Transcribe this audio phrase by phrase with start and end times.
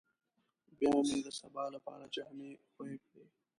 [0.77, 3.25] بيا مې د سبا لپاره جامې خويې کړې.